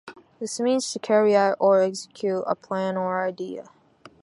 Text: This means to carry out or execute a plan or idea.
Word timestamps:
This 0.39 0.59
means 0.59 0.91
to 0.93 0.97
carry 0.97 1.35
out 1.35 1.57
or 1.59 1.83
execute 1.83 2.43
a 2.47 2.55
plan 2.55 2.97
or 2.97 3.23
idea. 3.23 3.69